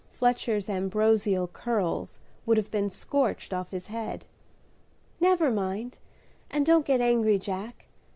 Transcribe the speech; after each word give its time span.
Fletcher's 0.09 0.67
ambrosial 0.67 1.45
curls 1.47 2.17
would 2.47 2.57
have 2.57 2.71
been 2.71 2.89
scorched 2.89 3.53
off 3.53 3.69
his 3.69 3.85
head. 3.85 4.25
"Never 5.19 5.51
mind, 5.51 5.99
and 6.49 6.65
don't 6.65 6.87
get 6.87 7.01
angry, 7.01 7.37
Jack. 7.37 7.85